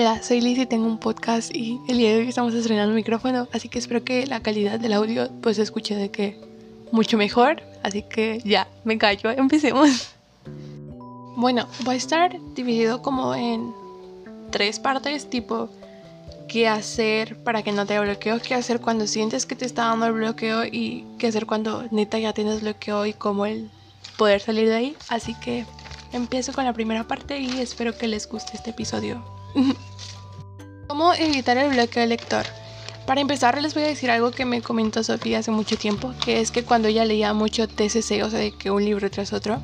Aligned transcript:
Hola, 0.00 0.22
soy 0.22 0.40
Liz 0.40 0.56
y 0.56 0.64
tengo 0.64 0.86
un 0.86 0.96
podcast 0.96 1.54
y 1.54 1.78
el 1.86 1.98
día 1.98 2.14
de 2.14 2.20
hoy 2.20 2.28
estamos 2.28 2.54
estrenando 2.54 2.88
un 2.88 2.96
micrófono, 2.96 3.48
así 3.52 3.68
que 3.68 3.78
espero 3.78 4.02
que 4.02 4.26
la 4.26 4.40
calidad 4.40 4.80
del 4.80 4.94
audio 4.94 5.28
pues 5.42 5.58
escuche 5.58 5.94
de 5.94 6.10
que 6.10 6.40
mucho 6.90 7.18
mejor, 7.18 7.62
así 7.82 8.00
que 8.00 8.40
ya, 8.42 8.66
me 8.84 8.96
callo, 8.96 9.28
empecemos. 9.30 10.14
Bueno, 11.36 11.68
voy 11.84 11.96
a 11.96 11.98
estar 11.98 12.34
dividido 12.54 13.02
como 13.02 13.34
en 13.34 13.74
tres 14.50 14.80
partes, 14.80 15.28
tipo 15.28 15.68
qué 16.48 16.66
hacer 16.66 17.36
para 17.44 17.62
que 17.62 17.70
no 17.70 17.84
te 17.84 18.00
bloqueo, 18.00 18.40
qué 18.40 18.54
hacer 18.54 18.80
cuando 18.80 19.06
sientes 19.06 19.44
que 19.44 19.54
te 19.54 19.66
está 19.66 19.84
dando 19.84 20.06
el 20.06 20.14
bloqueo 20.14 20.64
y 20.64 21.04
qué 21.18 21.26
hacer 21.26 21.44
cuando 21.44 21.84
neta 21.90 22.18
ya 22.18 22.32
tienes 22.32 22.62
bloqueo 22.62 23.04
y 23.04 23.12
cómo 23.12 23.44
el 23.44 23.70
poder 24.16 24.40
salir 24.40 24.66
de 24.66 24.74
ahí, 24.76 24.96
así 25.10 25.34
que 25.34 25.66
empiezo 26.14 26.54
con 26.54 26.64
la 26.64 26.72
primera 26.72 27.04
parte 27.04 27.38
y 27.38 27.60
espero 27.60 27.98
que 27.98 28.08
les 28.08 28.26
guste 28.26 28.52
este 28.54 28.70
episodio. 28.70 29.39
¿Cómo 30.88 31.14
evitar 31.14 31.56
el 31.58 31.70
bloqueo 31.70 32.00
del 32.00 32.10
lector? 32.10 32.46
Para 33.06 33.20
empezar 33.20 33.60
les 33.60 33.74
voy 33.74 33.84
a 33.84 33.86
decir 33.86 34.10
algo 34.10 34.30
que 34.30 34.44
me 34.44 34.62
comentó 34.62 35.02
Sofía 35.02 35.38
hace 35.40 35.50
mucho 35.50 35.76
tiempo, 35.76 36.14
que 36.24 36.40
es 36.40 36.50
que 36.50 36.64
cuando 36.64 36.88
ella 36.88 37.04
leía 37.04 37.32
mucho 37.32 37.66
TCC, 37.66 38.22
o 38.22 38.30
sea, 38.30 38.38
de 38.38 38.52
que 38.52 38.70
un 38.70 38.84
libro 38.84 39.10
tras 39.10 39.32
otro, 39.32 39.60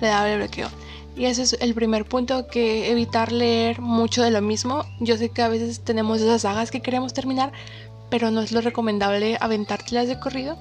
le 0.00 0.08
daba 0.08 0.30
el 0.30 0.38
bloqueo. 0.38 0.68
Y 1.16 1.26
ese 1.26 1.42
es 1.42 1.56
el 1.60 1.74
primer 1.74 2.06
punto, 2.06 2.46
que 2.48 2.90
evitar 2.90 3.32
leer 3.32 3.80
mucho 3.80 4.22
de 4.22 4.30
lo 4.30 4.40
mismo. 4.40 4.84
Yo 5.00 5.16
sé 5.16 5.28
que 5.28 5.42
a 5.42 5.48
veces 5.48 5.80
tenemos 5.80 6.20
esas 6.20 6.42
sagas 6.42 6.70
que 6.70 6.80
queremos 6.80 7.12
terminar, 7.12 7.52
pero 8.10 8.30
no 8.30 8.40
es 8.40 8.52
lo 8.52 8.60
recomendable 8.60 9.36
aventártelas 9.40 10.08
de 10.08 10.18
corrido, 10.18 10.58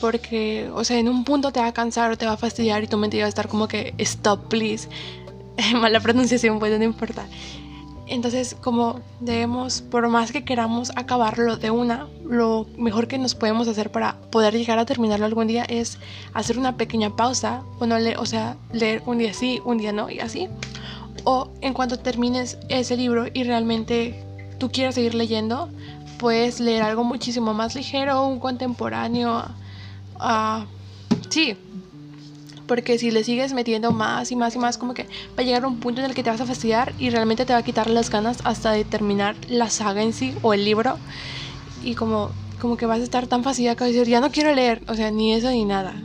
porque, 0.00 0.70
o 0.74 0.84
sea, 0.84 0.98
en 0.98 1.08
un 1.08 1.24
punto 1.24 1.52
te 1.52 1.60
va 1.60 1.68
a 1.68 1.72
cansar 1.72 2.10
o 2.10 2.18
te 2.18 2.26
va 2.26 2.32
a 2.32 2.36
fastidiar 2.36 2.82
y 2.82 2.88
tu 2.88 2.96
mente 2.96 3.18
va 3.20 3.26
a 3.26 3.28
estar 3.28 3.48
como 3.48 3.68
que, 3.68 3.94
stop, 3.98 4.48
please. 4.48 4.88
Mala 5.74 6.00
pronunciación, 6.00 6.58
pues 6.58 6.78
no 6.78 6.84
importa. 6.84 7.26
Entonces, 8.10 8.56
como 8.60 9.00
debemos, 9.20 9.82
por 9.82 10.08
más 10.08 10.32
que 10.32 10.44
queramos 10.44 10.90
acabarlo 10.96 11.56
de 11.56 11.70
una, 11.70 12.08
lo 12.24 12.66
mejor 12.76 13.06
que 13.06 13.18
nos 13.18 13.36
podemos 13.36 13.68
hacer 13.68 13.92
para 13.92 14.16
poder 14.32 14.52
llegar 14.54 14.80
a 14.80 14.84
terminarlo 14.84 15.26
algún 15.26 15.46
día 15.46 15.62
es 15.62 15.96
hacer 16.34 16.58
una 16.58 16.76
pequeña 16.76 17.14
pausa, 17.14 17.62
o, 17.78 17.86
no 17.86 17.96
o 18.18 18.26
sea, 18.26 18.56
leer 18.72 19.00
un 19.06 19.18
día 19.18 19.32
sí, 19.32 19.62
un 19.64 19.78
día 19.78 19.92
no, 19.92 20.10
y 20.10 20.18
así. 20.18 20.48
O 21.22 21.50
en 21.60 21.72
cuanto 21.72 22.00
termines 22.00 22.58
ese 22.68 22.96
libro 22.96 23.26
y 23.32 23.44
realmente 23.44 24.24
tú 24.58 24.72
quieras 24.72 24.96
seguir 24.96 25.14
leyendo, 25.14 25.68
puedes 26.18 26.58
leer 26.58 26.82
algo 26.82 27.04
muchísimo 27.04 27.54
más 27.54 27.76
ligero, 27.76 28.26
un 28.26 28.40
contemporáneo. 28.40 29.44
Uh, 30.16 30.64
sí, 31.28 31.56
porque 32.70 32.98
si 32.98 33.10
le 33.10 33.24
sigues 33.24 33.52
metiendo 33.52 33.90
más 33.90 34.30
y 34.30 34.36
más 34.36 34.54
y 34.54 34.60
más, 34.60 34.78
como 34.78 34.94
que 34.94 35.02
va 35.02 35.38
a 35.38 35.42
llegar 35.42 35.64
a 35.64 35.66
un 35.66 35.80
punto 35.80 36.00
en 36.00 36.06
el 36.06 36.14
que 36.14 36.22
te 36.22 36.30
vas 36.30 36.40
a 36.40 36.46
fastidiar 36.46 36.94
y 37.00 37.10
realmente 37.10 37.44
te 37.44 37.52
va 37.52 37.58
a 37.58 37.64
quitar 37.64 37.90
las 37.90 38.10
ganas 38.10 38.38
hasta 38.44 38.70
de 38.70 38.84
terminar 38.84 39.34
la 39.48 39.68
saga 39.68 40.04
en 40.04 40.12
sí 40.12 40.36
o 40.40 40.54
el 40.54 40.64
libro. 40.64 40.96
Y 41.82 41.96
como, 41.96 42.30
como 42.60 42.76
que 42.76 42.86
vas 42.86 43.00
a 43.00 43.02
estar 43.02 43.26
tan 43.26 43.42
fastidiada 43.42 43.74
que 43.74 43.82
vas 43.82 43.90
a 43.90 43.92
decir, 43.92 44.06
ya 44.06 44.20
no 44.20 44.30
quiero 44.30 44.54
leer, 44.54 44.84
o 44.86 44.94
sea, 44.94 45.10
ni 45.10 45.34
eso 45.34 45.50
ni 45.50 45.64
nada. 45.64 46.00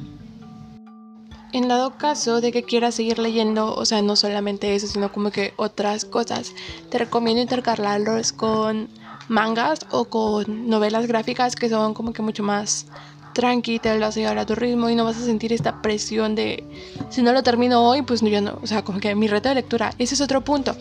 En 1.53 1.67
dado 1.67 1.99
caso 1.99 2.41
de 2.41 2.51
que 2.51 2.63
quieras 2.63 2.95
seguir 2.95 3.19
leyendo, 3.19 3.75
o 3.75 3.85
sea, 3.85 4.01
no 4.01 4.15
solamente 4.15 4.73
eso, 4.73 4.87
sino 4.87 5.11
como 5.11 5.29
que 5.29 5.53
otras 5.57 6.03
cosas, 6.03 6.51
te 6.89 6.97
recomiendo 6.97 7.43
intercalarlos 7.43 8.33
con 8.33 8.89
mangas 9.27 9.85
o 9.91 10.05
con 10.05 10.67
novelas 10.67 11.05
gráficas 11.05 11.55
que 11.55 11.69
son 11.69 11.93
como 11.93 12.11
que 12.11 12.23
mucho 12.23 12.41
más 12.41 12.87
tranqui, 13.35 13.79
te 13.79 13.95
vas 13.99 14.15
a 14.15 14.19
llegar 14.19 14.37
a 14.39 14.45
tu 14.45 14.55
ritmo 14.55 14.89
y 14.89 14.95
no 14.95 15.03
vas 15.03 15.17
a 15.17 15.25
sentir 15.25 15.51
esta 15.51 15.81
presión 15.81 16.35
de 16.35 16.63
si 17.09 17.21
no 17.21 17.33
lo 17.33 17.43
termino 17.43 17.87
hoy, 17.87 18.01
pues 18.01 18.21
yo 18.21 18.41
no, 18.41 18.57
o 18.63 18.65
sea, 18.65 18.83
como 18.83 18.99
que 18.99 19.13
mi 19.13 19.27
reto 19.27 19.49
de 19.49 19.55
lectura, 19.55 19.93
ese 19.99 20.15
es 20.15 20.21
otro 20.21 20.41
punto. 20.41 20.75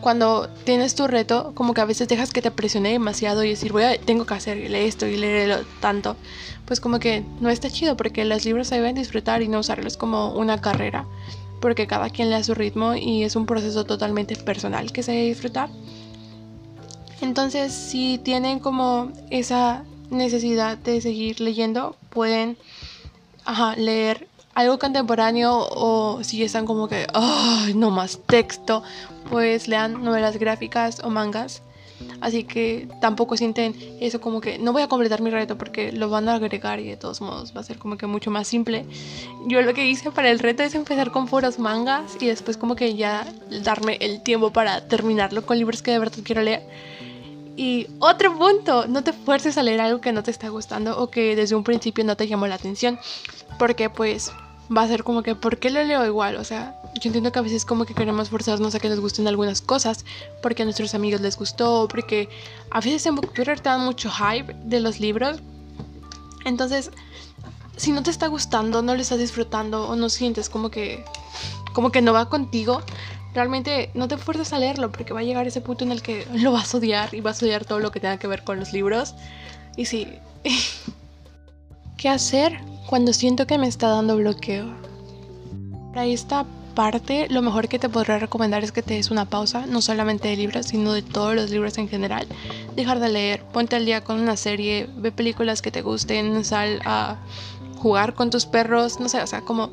Cuando 0.00 0.48
tienes 0.64 0.94
tu 0.96 1.06
reto, 1.06 1.52
como 1.54 1.72
que 1.72 1.80
a 1.80 1.84
veces 1.84 2.08
dejas 2.08 2.32
que 2.32 2.42
te 2.42 2.50
presione 2.50 2.90
demasiado 2.90 3.44
y 3.44 3.50
decir, 3.50 3.72
voy 3.72 3.84
a, 3.84 3.98
tengo 3.98 4.26
que 4.26 4.34
hacer 4.34 4.58
esto 4.58 5.06
y 5.06 5.16
leerlo 5.16 5.64
tanto, 5.80 6.16
pues 6.66 6.80
como 6.80 6.98
que 6.98 7.24
no 7.40 7.48
está 7.48 7.70
chido 7.70 7.96
porque 7.96 8.24
los 8.24 8.44
libros 8.44 8.66
se 8.66 8.74
deben 8.74 8.96
disfrutar 8.96 9.40
y 9.40 9.48
no 9.48 9.60
usarlos 9.60 9.96
como 9.96 10.34
una 10.34 10.60
carrera, 10.60 11.06
porque 11.60 11.86
cada 11.86 12.10
quien 12.10 12.28
le 12.28 12.36
da 12.36 12.42
su 12.42 12.54
ritmo 12.54 12.94
y 12.94 13.22
es 13.22 13.36
un 13.36 13.46
proceso 13.46 13.84
totalmente 13.84 14.34
personal 14.34 14.90
que 14.92 15.04
se 15.04 15.12
debe 15.12 15.28
disfrutar. 15.28 15.70
Entonces, 17.20 17.72
si 17.72 18.18
tienen 18.18 18.58
como 18.58 19.12
esa 19.30 19.84
necesidad 20.10 20.78
de 20.78 21.00
seguir 21.00 21.40
leyendo, 21.40 21.96
pueden 22.10 22.56
leer 23.76 24.28
algo 24.54 24.78
contemporáneo 24.78 25.66
o 25.70 26.22
si 26.22 26.42
están 26.42 26.66
como 26.66 26.88
que, 26.88 27.06
no 27.74 27.90
más 27.90 28.20
texto, 28.26 28.82
pues 29.30 29.68
lean 29.68 30.04
novelas 30.04 30.36
gráficas 30.38 31.00
o 31.04 31.10
mangas. 31.10 31.62
Así 32.22 32.44
que 32.44 32.88
tampoco 33.02 33.36
sienten 33.36 33.74
eso 34.00 34.22
como 34.22 34.40
que 34.40 34.58
no 34.58 34.72
voy 34.72 34.80
a 34.80 34.88
completar 34.88 35.20
mi 35.20 35.28
reto 35.28 35.58
porque 35.58 35.92
lo 35.92 36.08
van 36.08 36.30
a 36.30 36.34
agregar 36.34 36.80
y 36.80 36.88
de 36.88 36.96
todos 36.96 37.20
modos 37.20 37.52
va 37.54 37.60
a 37.60 37.64
ser 37.64 37.78
como 37.78 37.98
que 37.98 38.06
mucho 38.06 38.30
más 38.30 38.48
simple. 38.48 38.86
Yo 39.46 39.60
lo 39.60 39.74
que 39.74 39.86
hice 39.86 40.10
para 40.10 40.30
el 40.30 40.38
reto 40.38 40.62
es 40.62 40.74
empezar 40.74 41.10
con 41.10 41.26
puros 41.26 41.58
mangas 41.58 42.16
y 42.18 42.26
después 42.26 42.56
como 42.56 42.74
que 42.74 42.94
ya 42.94 43.26
darme 43.64 43.98
el 44.00 44.22
tiempo 44.22 44.50
para 44.50 44.88
terminarlo 44.88 45.44
con 45.44 45.58
libros 45.58 45.82
que 45.82 45.90
de 45.90 45.98
verdad 45.98 46.18
quiero 46.24 46.40
leer. 46.40 46.62
Y 47.62 47.88
otro 47.98 48.38
punto, 48.38 48.86
no 48.86 49.04
te 49.04 49.12
fuerces 49.12 49.58
a 49.58 49.62
leer 49.62 49.82
algo 49.82 50.00
que 50.00 50.12
no 50.12 50.22
te 50.22 50.30
está 50.30 50.48
gustando 50.48 50.98
o 50.98 51.10
que 51.10 51.36
desde 51.36 51.54
un 51.54 51.62
principio 51.62 52.02
no 52.06 52.16
te 52.16 52.26
llamó 52.26 52.46
la 52.46 52.54
atención, 52.54 52.98
porque 53.58 53.90
pues 53.90 54.32
va 54.74 54.80
a 54.80 54.88
ser 54.88 55.04
como 55.04 55.22
que, 55.22 55.34
¿por 55.34 55.58
qué 55.58 55.68
lo 55.68 55.84
leo 55.84 56.06
igual? 56.06 56.36
O 56.36 56.44
sea, 56.44 56.80
yo 56.94 57.08
entiendo 57.10 57.32
que 57.32 57.38
a 57.38 57.42
veces 57.42 57.66
como 57.66 57.84
que 57.84 57.92
queremos 57.92 58.30
forzarnos 58.30 58.74
a 58.74 58.80
que 58.80 58.88
nos 58.88 58.98
gusten 58.98 59.28
algunas 59.28 59.60
cosas, 59.60 60.06
porque 60.40 60.62
a 60.62 60.64
nuestros 60.64 60.94
amigos 60.94 61.20
les 61.20 61.36
gustó, 61.36 61.86
porque 61.86 62.30
a 62.70 62.80
veces 62.80 63.04
en 63.04 63.16
Booktwitter 63.16 63.60
te 63.60 63.68
dan 63.68 63.84
mucho 63.84 64.10
hype 64.10 64.56
de 64.64 64.80
los 64.80 64.98
libros. 64.98 65.40
Entonces, 66.46 66.90
si 67.76 67.92
no 67.92 68.02
te 68.02 68.10
está 68.10 68.28
gustando, 68.28 68.80
no 68.80 68.94
lo 68.94 69.02
estás 69.02 69.18
disfrutando 69.18 69.86
o 69.86 69.96
no 69.96 70.08
sientes 70.08 70.48
como 70.48 70.70
que 70.70 71.04
como 71.74 71.92
que 71.92 72.02
no 72.02 72.12
va 72.12 72.28
contigo, 72.28 72.82
realmente 73.34 73.90
no 73.94 74.08
te 74.08 74.16
fuerces 74.16 74.52
a 74.52 74.58
leerlo 74.58 74.90
porque 74.90 75.12
va 75.12 75.20
a 75.20 75.24
llegar 75.24 75.46
ese 75.46 75.60
punto 75.60 75.84
en 75.84 75.92
el 75.92 76.02
que 76.02 76.26
lo 76.34 76.52
vas 76.52 76.74
a 76.74 76.78
odiar 76.78 77.14
y 77.14 77.20
vas 77.20 77.42
a 77.42 77.46
odiar 77.46 77.64
todo 77.64 77.78
lo 77.78 77.90
que 77.90 78.00
tenga 78.00 78.18
que 78.18 78.26
ver 78.26 78.42
con 78.42 78.58
los 78.58 78.72
libros. 78.72 79.14
Y 79.76 79.86
sí, 79.86 80.08
¿qué 81.96 82.08
hacer 82.08 82.60
cuando 82.86 83.12
siento 83.12 83.46
que 83.46 83.58
me 83.58 83.68
está 83.68 83.88
dando 83.88 84.16
bloqueo? 84.16 84.66
Para 85.92 86.06
esta 86.06 86.46
parte, 86.74 87.26
lo 87.28 87.42
mejor 87.42 87.68
que 87.68 87.78
te 87.78 87.88
podría 87.88 88.18
recomendar 88.18 88.64
es 88.64 88.72
que 88.72 88.82
te 88.82 88.94
des 88.94 89.10
una 89.10 89.24
pausa, 89.24 89.66
no 89.66 89.82
solamente 89.82 90.28
de 90.28 90.36
libros, 90.36 90.66
sino 90.66 90.92
de 90.92 91.02
todos 91.02 91.34
los 91.34 91.50
libros 91.50 91.76
en 91.78 91.88
general. 91.88 92.26
Dejar 92.76 93.00
de 93.00 93.08
leer, 93.08 93.42
ponte 93.52 93.76
al 93.76 93.84
día 93.84 94.02
con 94.02 94.20
una 94.20 94.36
serie, 94.36 94.88
ve 94.96 95.12
películas 95.12 95.62
que 95.62 95.70
te 95.70 95.82
gusten, 95.82 96.44
sal 96.44 96.80
a 96.84 97.16
jugar 97.80 98.14
con 98.14 98.30
tus 98.30 98.44
perros, 98.44 99.00
no 99.00 99.08
sé, 99.08 99.22
o 99.22 99.26
sea, 99.26 99.40
como 99.40 99.70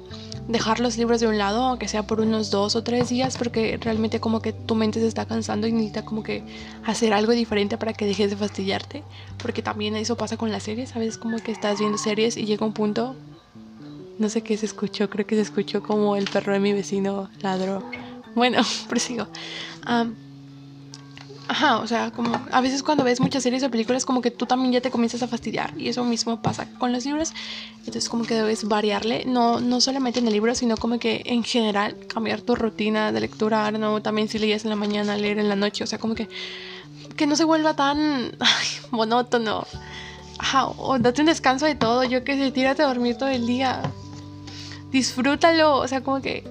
dejar 0.47 0.79
los 0.79 0.97
libros 0.97 1.19
de 1.19 1.28
un 1.28 1.38
lado, 1.38 1.62
aunque 1.63 1.90
sea 1.90 2.03
por 2.03 2.22
unos 2.22 2.50
dos 2.51 2.75
o 2.75 2.84
tres 2.84 3.09
días, 3.09 3.38
porque 3.38 3.78
realmente 3.81 4.22
como 4.22 4.41
que 4.41 4.53
tu 4.53 4.75
mente 4.75 5.00
se 5.01 5.07
está 5.07 5.25
cansando 5.25 5.68
y 5.68 5.73
necesita 5.73 6.06
como 6.06 6.23
que 6.23 6.41
hacer 6.85 7.13
algo 7.13 7.34
diferente 7.34 7.78
para 7.78 7.94
que 7.94 8.06
dejes 8.06 8.29
de 8.29 8.38
fastidiarte, 8.38 9.03
porque 9.41 9.62
también 9.62 9.96
eso 9.97 10.16
pasa 10.16 10.38
con 10.38 10.51
las 10.51 10.63
series, 10.63 10.96
a 10.96 11.00
veces 11.00 11.17
como 11.17 11.38
que 11.38 11.51
estás 11.51 11.79
viendo 11.79 11.97
series 11.97 12.38
y 12.38 12.46
llega 12.46 12.66
un 12.66 12.73
punto, 12.73 13.16
no 14.19 14.29
sé 14.29 14.41
qué 14.41 14.56
se 14.57 14.66
escuchó, 14.66 15.09
creo 15.09 15.28
que 15.28 15.35
se 15.35 15.41
escuchó 15.41 15.84
como 15.84 16.16
el 16.16 16.25
perro 16.25 16.53
de 16.53 16.59
mi 16.59 16.72
vecino 16.72 17.29
ladró. 17.41 17.84
Bueno, 18.34 18.62
prosigo. 18.90 19.28
Um, 19.85 20.26
Ajá, 21.50 21.80
o 21.80 21.88
sea, 21.88 22.12
como 22.12 22.40
a 22.52 22.59
veces 22.59 22.84
cuando 22.84 23.06
ves 23.06 23.22
muchas 23.22 23.41
series 23.41 23.63
o 23.63 23.72
películas 23.72 24.06
como 24.06 24.22
que 24.22 24.31
tú 24.31 24.46
también 24.46 24.74
ya 24.74 24.81
te 24.81 24.91
comienzas 24.91 25.24
a 25.24 25.28
fastidiar 25.28 25.74
y 25.78 25.88
eso 25.88 26.03
mismo 26.03 26.41
pasa 26.41 26.68
con 26.78 26.91
los 26.91 27.06
libros. 27.06 27.31
Entonces 27.80 28.09
como 28.09 28.25
que 28.25 28.34
debes 28.34 28.66
variarle, 28.66 29.24
no, 29.25 29.62
no 29.62 29.80
solamente 29.80 30.19
en 30.19 30.28
el 30.28 30.34
libro, 30.34 30.53
sino 30.56 30.76
como 30.76 30.99
que 30.99 31.22
en 31.26 31.44
general 31.44 31.96
cambiar 32.08 32.41
tu 32.41 32.55
rutina 32.55 33.14
de 33.14 33.22
lectura, 33.22 33.72
no 33.72 34.02
también 34.02 34.28
si 34.28 34.40
leías 34.40 34.66
en 34.66 34.72
la 34.72 34.76
mañana, 34.76 35.16
leer 35.16 35.40
en 35.40 35.47
la 35.47 35.55
noche, 35.55 35.85
o 35.85 35.88
sea, 35.88 35.99
como 35.99 36.16
que 36.16 36.28
que 37.16 37.28
no 37.28 37.35
se 37.35 37.46
vuelva 37.46 37.76
tan 37.76 38.38
monótono. 38.91 39.66
Ajá, 40.40 40.67
o 40.67 41.00
date 41.00 41.22
un 41.22 41.28
descanso 41.28 41.66
de 41.66 41.76
todo, 41.76 42.03
yo 42.03 42.23
que 42.23 42.38
sé, 42.38 42.52
tírate 42.52 42.84
a 42.84 42.88
dormir 42.88 43.17
todo 43.17 43.29
el 43.29 43.47
día. 43.47 43.82
Disfrútalo, 44.91 45.78
o 45.78 45.88
sea, 45.88 46.02
como 46.02 46.22
que 46.22 46.43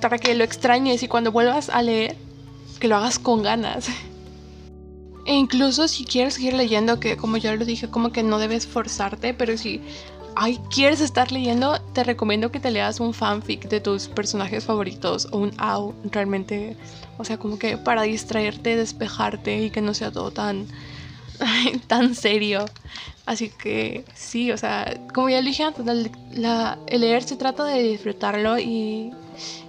para 0.00 0.18
que 0.18 0.34
lo 0.34 0.44
extrañes 0.44 1.02
y 1.02 1.08
cuando 1.08 1.32
vuelvas 1.32 1.68
a 1.68 1.82
leer, 1.82 2.16
que 2.78 2.86
lo 2.86 2.96
hagas 2.96 3.18
con 3.18 3.42
ganas. 3.42 3.88
E 5.26 5.34
incluso 5.34 5.88
si 5.88 6.04
quieres 6.04 6.34
seguir 6.34 6.54
leyendo, 6.54 7.00
que 7.00 7.16
como 7.16 7.36
ya 7.36 7.54
lo 7.54 7.64
dije, 7.64 7.90
como 7.90 8.12
que 8.12 8.22
no 8.22 8.38
debes 8.38 8.66
forzarte, 8.66 9.34
pero 9.34 9.58
si 9.58 9.80
ay, 10.36 10.60
quieres 10.70 11.00
estar 11.00 11.32
leyendo, 11.32 11.80
te 11.94 12.04
recomiendo 12.04 12.52
que 12.52 12.60
te 12.60 12.70
leas 12.70 13.00
un 13.00 13.14
fanfic 13.14 13.68
de 13.68 13.80
tus 13.80 14.06
personajes 14.06 14.64
favoritos 14.64 15.28
o 15.32 15.38
un 15.38 15.52
AU, 15.58 15.94
realmente, 16.12 16.76
o 17.18 17.24
sea, 17.24 17.38
como 17.38 17.58
que 17.58 17.78
para 17.78 18.02
distraerte, 18.02 18.76
despejarte 18.76 19.62
y 19.62 19.70
que 19.70 19.80
no 19.80 19.94
sea 19.94 20.12
todo 20.12 20.30
tan, 20.30 20.66
tan 21.88 22.14
serio. 22.14 22.66
Así 23.24 23.50
que 23.50 24.04
sí, 24.14 24.52
o 24.52 24.58
sea, 24.58 25.00
como 25.12 25.28
ya 25.30 25.40
lo 25.40 25.46
dije 25.46 25.64
antes, 25.64 25.84
la, 26.34 26.78
el 26.86 27.00
leer 27.00 27.24
se 27.24 27.36
trata 27.36 27.64
de 27.64 27.82
disfrutarlo 27.82 28.58
y 28.58 29.12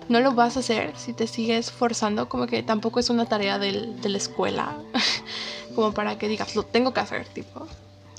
no 0.09 0.19
lo 0.19 0.33
vas 0.33 0.57
a 0.57 0.61
hacer 0.61 0.93
si 0.97 1.13
te 1.13 1.27
sigues 1.27 1.71
forzando, 1.71 2.29
como 2.29 2.47
que 2.47 2.63
tampoco 2.63 2.99
es 2.99 3.09
una 3.09 3.25
tarea 3.25 3.59
del, 3.59 4.01
de 4.01 4.09
la 4.09 4.17
escuela, 4.17 4.77
como 5.75 5.93
para 5.93 6.17
que 6.17 6.27
digas, 6.27 6.55
lo 6.55 6.63
tengo 6.63 6.93
que 6.93 6.99
hacer, 6.99 7.25
tipo. 7.27 7.67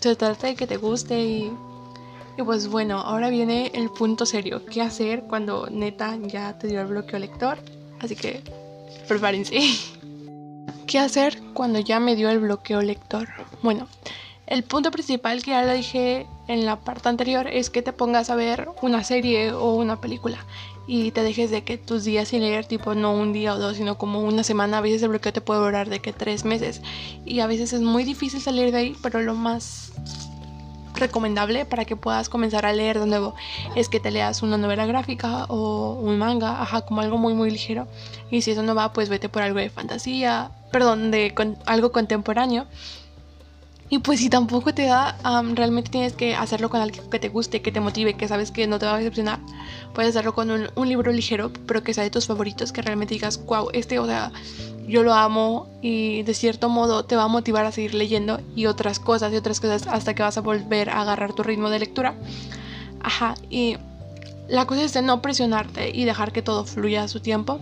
Se 0.01 0.15
trata 0.15 0.47
de 0.47 0.55
que 0.55 0.67
te 0.67 0.77
guste 0.77 1.21
y, 1.21 1.53
y 2.37 2.43
pues 2.43 2.69
bueno, 2.69 2.99
ahora 2.99 3.31
viene 3.31 3.71
el 3.75 3.91
punto 3.91 4.27
serio, 4.27 4.65
¿qué 4.67 4.83
hacer 4.83 5.25
cuando 5.25 5.69
neta 5.71 6.17
ya 6.17 6.59
te 6.59 6.69
dio 6.69 6.81
el 6.81 6.87
bloqueo 6.87 7.19
lector? 7.19 7.59
Así 8.01 8.15
que 8.15 8.43
prepárense. 9.07 9.59
¿Qué 10.87 10.99
hacer 10.99 11.43
cuando 11.53 11.81
ya 11.81 12.01
me 12.01 12.17
dio 12.17 12.31
el 12.31 12.39
bloqueo 12.39 12.81
lector? 12.81 13.29
Bueno, 13.63 13.89
el 14.47 14.65
punto 14.65 14.91
principal 14.91 15.43
que 15.43 15.51
ya 15.51 15.63
lo 15.63 15.73
dije 15.75 16.27
en 16.49 16.65
la 16.65 16.77
parte 16.77 17.09
anterior 17.09 17.47
es 17.47 17.71
que 17.71 17.83
te 17.83 17.93
pongas 17.93 18.31
a 18.31 18.35
ver 18.35 18.69
una 18.83 19.05
serie 19.05 19.53
o 19.53 19.75
una 19.75 20.01
película 20.01 20.45
y 20.87 21.11
te 21.11 21.23
dejes 21.23 21.51
de 21.51 21.63
que 21.63 21.77
tus 21.77 22.05
días 22.05 22.29
sin 22.29 22.41
leer, 22.41 22.65
tipo 22.65 22.95
no 22.95 23.13
un 23.13 23.35
día 23.35 23.53
o 23.53 23.59
dos, 23.59 23.77
sino 23.77 23.99
como 23.99 24.23
una 24.23 24.43
semana, 24.43 24.79
a 24.79 24.81
veces 24.81 25.03
el 25.03 25.11
bloqueo 25.11 25.35
te 25.35 25.43
puede 25.43 25.61
durar 25.61 25.91
de 25.91 26.01
que 26.01 26.15
tres 26.15 26.47
meses. 26.47 26.81
Y 27.27 27.41
a 27.41 27.47
veces 27.47 27.75
es 27.75 27.83
muy 27.83 28.05
difícil 28.05 28.41
salir 28.41 28.73
de 28.73 28.79
ahí, 28.79 28.97
pero 29.03 29.21
lo 29.21 29.35
más 29.35 29.93
recomendable 30.95 31.67
para 31.67 31.85
que 31.85 31.95
puedas 31.95 32.31
comenzar 32.31 32.65
a 32.65 32.73
leer 32.73 32.99
de 32.99 33.07
nuevo 33.07 33.35
es 33.77 33.91
que 33.91 34.01
te 34.01 34.11
leas 34.11 34.43
una 34.43 34.57
novela 34.57 34.87
gráfica 34.87 35.45
o 35.49 35.93
un 35.93 36.19
manga, 36.19 36.63
ajá, 36.63 36.81
como 36.81 37.03
algo 37.03 37.19
muy 37.19 37.35
muy 37.35 37.51
ligero. 37.51 37.87
Y 38.31 38.41
si 38.41 38.53
eso 38.53 38.63
no 38.63 38.75
va, 38.75 38.95
pues 38.95 39.11
vete 39.11 39.29
por 39.29 39.43
algo 39.43 39.59
de 39.59 39.69
fantasía, 39.69 40.51
perdón, 40.73 41.11
de 41.11 41.35
algo 41.67 41.93
contemporáneo 41.93 42.67
y 43.91 44.01
pues 44.01 44.21
si 44.21 44.29
tampoco 44.29 44.75
te 44.75 44.85
da, 44.85 45.17
realmente 45.55 45.91
tienes 45.91 46.13
que 46.13 46.35
hacerlo 46.35 46.69
con 46.69 46.81
algo 46.81 47.09
que 47.09 47.19
te 47.19 47.31
guste, 47.31 47.63
que 47.63 47.73
te 47.73 47.81
motive, 47.81 48.15
que 48.15 48.29
sabes 48.29 48.51
que 48.51 48.67
no 48.67 48.79
te 48.79 48.85
va 48.85 48.95
a 48.95 48.99
decepcionar. 48.99 49.41
Puedes 49.95 50.11
hacerlo 50.11 50.35
con 50.35 50.51
un, 50.51 50.89
libro 50.89 51.11
ligero, 51.11 51.51
pero 51.67 51.83
que 51.83 51.95
sea 51.95 52.05
de 52.05 52.11
tus 52.11 52.27
favoritos, 52.27 52.73
que 52.73 52.83
realmente 52.83 53.15
digas, 53.15 53.43
wow, 53.47 53.71
este, 53.73 53.99
o 53.99 54.07
sea, 54.07 54.31
yo 54.87 55.03
lo 55.03 55.15
amo 55.15 55.69
y 55.81 56.23
de 56.23 56.35
cierto 56.35 56.69
modo 56.69 57.05
te 57.05 57.17
va 57.17 57.25
a 57.25 57.29
motivar 57.29 57.65
a 57.65 57.73
seguir 57.73 57.95
leyendo 57.95 58.41
y 58.55 58.67
otras 58.67 59.01
cosas 59.01 59.33
y 59.33 59.37
otras 59.37 59.61
cosas 59.61 59.87
hasta 59.87 60.15
que 60.15 60.23
vas 60.23 60.37
a 60.37 60.43
volver 60.43 60.91
a 60.91 61.01
agarrar 61.01 61.33
tu 61.33 61.43
ritmo 61.43 61.71
de 61.71 61.79
lectura. 61.79 62.15
Ajá, 63.01 63.37
y 63.49 63.77
la 64.49 64.67
cosa 64.67 64.83
es 64.83 64.93
de 64.93 65.01
no 65.01 65.23
presionarte 65.23 65.91
y 65.95 66.05
dejar 66.05 66.33
que 66.33 66.43
todo 66.43 66.65
fluya 66.65 67.05
a 67.05 67.09
su 67.09 67.21
tiempo 67.21 67.59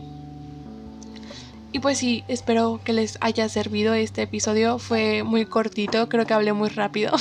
y 1.72 1.78
pues 1.80 1.98
sí, 1.98 2.24
espero 2.28 2.80
que 2.82 2.92
les 2.92 3.18
haya 3.20 3.48
servido 3.48 3.94
este 3.94 4.22
episodio. 4.22 4.78
Fue 4.78 5.22
muy 5.22 5.44
cortito, 5.46 6.08
creo 6.08 6.26
que 6.26 6.34
hablé 6.34 6.52
muy 6.52 6.68
rápido. 6.68 7.12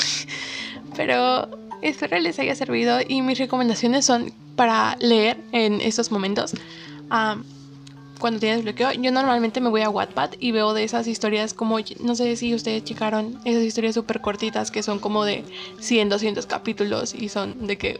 Pero 0.95 1.49
espero 1.81 2.17
les 2.19 2.39
haya 2.39 2.55
servido 2.55 2.99
y 3.05 3.21
mis 3.21 3.37
recomendaciones 3.37 4.05
son 4.05 4.31
para 4.55 4.95
leer 4.99 5.37
en 5.51 5.81
estos 5.81 6.11
momentos. 6.11 6.53
cuando 8.19 8.39
tienes 8.39 8.63
bloqueo, 8.63 8.91
yo 8.93 9.11
normalmente 9.11 9.59
me 9.59 9.69
voy 9.69 9.81
a 9.81 9.89
Wattpad 9.89 10.31
y 10.39 10.51
veo 10.51 10.73
de 10.73 10.83
esas 10.83 11.07
historias 11.07 11.53
como, 11.53 11.77
no 11.99 12.15
sé 12.15 12.35
si 12.37 12.55
ustedes 12.55 12.83
checaron, 12.85 13.39
esas 13.43 13.63
historias 13.63 13.95
súper 13.95 14.21
cortitas 14.21 14.71
que 14.71 14.83
son 14.83 14.99
como 14.99 15.25
de 15.25 15.43
100, 15.79 16.09
200 16.09 16.45
capítulos 16.45 17.13
y 17.13 17.29
son 17.29 17.67
de 17.67 17.77
que 17.77 17.99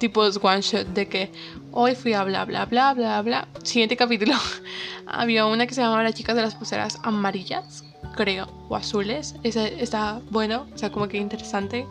tipos 0.00 0.40
one 0.42 0.62
shot 0.62 0.86
de 0.88 1.06
que 1.06 1.30
hoy 1.70 1.94
fui 1.94 2.14
a 2.14 2.24
bla 2.24 2.44
bla 2.44 2.64
bla 2.64 2.94
bla 2.94 3.22
bla. 3.22 3.48
Siguiente 3.62 3.96
capítulo. 3.96 4.34
Había 5.06 5.46
una 5.46 5.66
que 5.66 5.74
se 5.74 5.82
llamaba 5.82 6.02
Las 6.02 6.14
chicas 6.14 6.34
de 6.34 6.42
las 6.42 6.54
pulseras 6.56 6.98
amarillas, 7.04 7.84
creo, 8.16 8.48
o 8.68 8.74
azules. 8.74 9.36
Ese 9.44 9.80
está 9.80 10.20
bueno, 10.30 10.66
o 10.74 10.78
sea, 10.78 10.90
como 10.90 11.06
que 11.06 11.18
interesante 11.18 11.86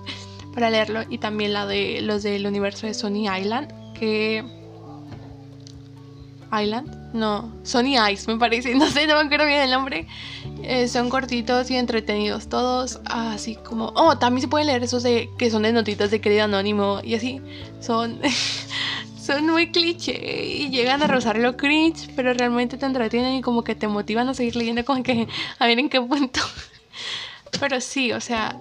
para 0.54 0.70
leerlo. 0.70 1.04
Y 1.10 1.20
también 1.20 1.54
la 1.54 1.66
de 1.66 2.02
los 2.02 2.24
del 2.24 2.46
universo 2.48 2.88
de 2.88 2.94
Sony 2.94 3.30
Island, 3.34 3.72
que. 3.94 4.44
Island, 6.52 6.99
no, 7.14 7.52
Sony 7.64 7.96
Ice 8.12 8.32
me 8.32 8.38
parece, 8.38 8.76
no 8.76 8.88
sé, 8.88 9.08
no 9.08 9.16
me 9.16 9.22
acuerdo 9.22 9.46
bien 9.46 9.62
el 9.62 9.72
nombre. 9.72 10.08
Eh, 10.64 10.88
son 10.88 11.10
cortitos 11.10 11.70
y 11.72 11.76
entretenidos 11.76 12.50
todos, 12.50 13.00
así 13.06 13.56
como... 13.56 13.92
Oh, 13.96 14.18
también 14.18 14.42
se 14.42 14.48
pueden 14.48 14.68
leer 14.68 14.84
esos 14.84 15.04
que 15.04 15.50
son 15.50 15.64
de 15.64 15.74
notitas 15.74 16.12
de 16.12 16.22
querido 16.22 16.44
anónimo 16.44 17.00
y 17.04 17.16
así. 17.16 17.42
Son... 17.80 18.20
son 19.30 19.46
muy 19.46 19.72
cliché 19.72 20.44
y 20.44 20.70
llegan 20.70 21.04
a 21.04 21.08
rozar 21.08 21.38
lo 21.38 21.56
cringe, 21.56 22.10
pero 22.16 22.34
realmente 22.34 22.78
te 22.78 22.88
entretienen 22.88 23.36
y 23.36 23.42
como 23.42 23.64
que 23.64 23.76
te 23.76 23.88
motivan 23.88 24.28
a 24.28 24.34
seguir 24.34 24.56
leyendo 24.56 24.84
como 24.84 25.04
que 25.04 25.28
a 25.60 25.68
ver 25.68 25.78
en 25.78 25.90
qué 25.90 26.02
punto. 26.02 26.42
Pero 27.60 27.80
sí, 27.80 28.12
o 28.12 28.22
sea, 28.22 28.56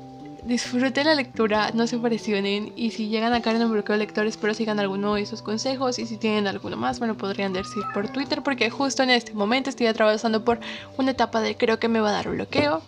disfruten 0.48 1.06
la 1.06 1.14
lectura, 1.14 1.70
no 1.74 1.86
se 1.86 1.98
presionen 1.98 2.72
y 2.74 2.90
si 2.90 3.08
llegan 3.08 3.34
a 3.34 3.42
caer 3.42 3.56
en 3.56 3.64
un 3.64 3.72
bloqueo 3.72 3.92
de 3.92 3.98
lectores, 3.98 4.34
espero 4.34 4.54
sigan 4.54 4.80
alguno 4.80 5.14
de 5.14 5.20
esos 5.20 5.42
consejos 5.42 5.98
y 5.98 6.06
si 6.06 6.16
tienen 6.16 6.46
alguno 6.46 6.76
más 6.76 7.00
me 7.00 7.06
lo 7.06 7.16
podrían 7.16 7.52
decir 7.52 7.82
por 7.92 8.08
Twitter 8.08 8.42
porque 8.42 8.70
justo 8.70 9.02
en 9.02 9.10
este 9.10 9.34
momento 9.34 9.68
estoy 9.68 9.86
atravesando 9.86 10.44
por 10.44 10.58
una 10.96 11.10
etapa 11.10 11.42
de 11.42 11.56
creo 11.56 11.78
que 11.78 11.88
me 11.88 12.00
va 12.00 12.08
a 12.08 12.12
dar 12.12 12.30
bloqueo, 12.30 12.82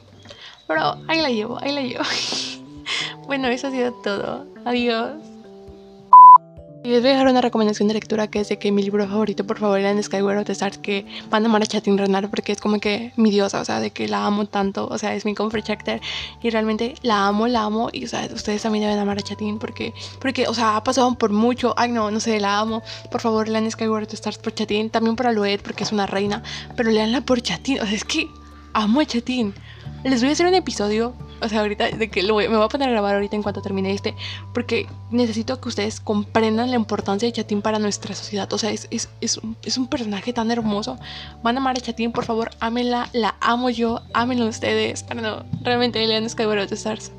pero 0.67 0.97
ahí 1.07 1.21
la 1.21 1.29
llevo, 1.29 1.61
ahí 1.63 1.73
la 1.73 1.83
llevo. 1.83 2.05
bueno, 3.27 3.49
eso 3.49 3.69
ha 3.69 3.71
sido 3.71 3.93
todo. 3.93 4.47
Adiós. 4.65 5.30
Y 6.83 6.89
les 6.89 7.03
voy 7.03 7.11
a 7.11 7.13
dejar 7.13 7.29
una 7.29 7.43
recomendación 7.43 7.89
de 7.89 7.95
lectura 7.95 8.29
que 8.29 8.41
es 8.41 8.49
de 8.49 8.59
que 8.59 8.73
mi 8.73 8.83
libro 8.83 9.07
favorito, 9.07 9.47
por 9.47 9.59
favor, 9.59 9.79
era 9.79 9.91
en 9.91 10.03
Skyward 10.03 10.39
of 10.39 10.47
the 10.47 10.53
Stars, 10.53 10.79
que 10.79 11.05
van 11.29 11.45
a 11.45 11.49
amar 11.49 11.63
a 11.63 11.67
Chatin 11.67 11.99
Renard 11.99 12.31
porque 12.31 12.53
es 12.53 12.61
como 12.61 12.81
que 12.81 13.13
mi 13.17 13.31
diosa, 13.31 13.61
o 13.61 13.65
sea, 13.67 13.81
de 13.81 13.91
que 13.91 14.09
la 14.09 14.25
amo 14.25 14.47
tanto, 14.47 14.89
o 14.91 14.97
sea, 14.97 15.15
es 15.15 15.27
mi 15.27 15.35
comfort 15.35 15.63
character 15.63 16.01
y 16.43 16.49
realmente 16.49 16.95
la 17.03 17.27
amo, 17.27 17.49
la 17.49 17.65
amo 17.65 17.91
y, 17.93 18.07
o 18.07 18.09
sea, 18.09 18.27
ustedes 18.33 18.63
también 18.63 18.85
deben 18.85 18.99
amar 18.99 19.19
a 19.19 19.21
Chatin 19.21 19.59
porque, 19.59 19.93
porque, 20.21 20.49
o 20.49 20.55
sea, 20.55 20.77
ha 20.77 20.83
pasado 20.83 21.15
por 21.17 21.33
mucho, 21.33 21.75
ay 21.77 21.93
no, 21.93 22.11
no 22.11 22.19
sé, 22.19 22.41
la 22.41 22.59
amo, 22.59 22.83
por 23.11 23.21
favor, 23.21 23.47
lean 23.47 23.71
Skyward 23.71 24.05
of 24.05 24.09
the 24.09 24.17
Stars 24.17 24.39
por 24.39 24.55
Chatin, 24.55 24.89
también 24.89 25.17
por 25.17 25.27
Aloed 25.27 25.61
porque 25.61 25.85
es 25.85 25.93
una 25.93 26.07
reina, 26.07 26.43
pero 26.77 26.91
leanla 26.91 27.21
por 27.21 27.43
Chatin, 27.43 27.81
o 27.81 27.85
sea, 27.85 27.95
es 27.95 28.05
que 28.05 28.27
amo 28.73 29.01
a 29.01 29.05
Chatin. 29.05 29.53
Les 30.03 30.21
voy 30.21 30.31
a 30.31 30.33
hacer 30.33 30.47
un 30.47 30.55
episodio 30.55 31.15
o 31.41 31.49
sea, 31.49 31.61
ahorita 31.61 31.91
de 31.91 32.11
que 32.11 32.23
lo 32.23 32.37
me 32.37 32.49
voy 32.49 32.65
a 32.65 32.69
poner 32.69 32.89
a 32.89 32.93
grabar 32.93 33.15
ahorita 33.15 33.37
en 33.37 33.43
cuanto 33.43 33.63
termine 33.63 33.93
este, 33.93 34.15
porque 34.55 34.87
necesito 35.11 35.61
que 35.61 35.69
ustedes 35.69 36.01
comprendan 36.01 36.71
la 36.71 36.77
importancia 36.77 37.27
de 37.27 37.33
Chatín 37.33 37.63
para 37.63 37.79
nuestra 37.79 38.15
sociedad. 38.15 38.53
O 38.53 38.59
sea, 38.59 38.71
es, 38.71 38.89
es, 38.91 39.09
es, 39.21 39.39
un, 39.39 39.57
es 39.63 39.79
un 39.79 39.89
personaje 39.89 40.33
tan 40.33 40.51
hermoso. 40.51 40.99
Van 41.43 41.57
a 41.57 41.61
amar 41.61 41.77
a 41.77 41.81
Chatín, 41.81 42.13
por 42.13 42.25
favor, 42.25 42.51
ámenla, 42.61 43.09
la 43.13 43.37
amo 43.41 43.71
yo, 43.71 44.03
ámenlo 44.13 44.47
ustedes. 44.47 45.03
Pero 45.05 45.21
no, 45.21 45.45
realmente 45.63 46.05
lean 46.07 46.29
Skyward 46.29 46.61
of 46.63 46.69
the 46.69 46.75
Stars. 46.77 47.13